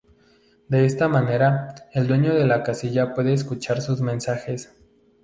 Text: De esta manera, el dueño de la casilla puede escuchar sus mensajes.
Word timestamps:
De 0.67 0.83
esta 0.83 1.07
manera, 1.07 1.75
el 1.93 2.07
dueño 2.07 2.33
de 2.33 2.47
la 2.47 2.63
casilla 2.63 3.13
puede 3.13 3.33
escuchar 3.33 3.83
sus 3.83 4.01
mensajes. 4.01 4.73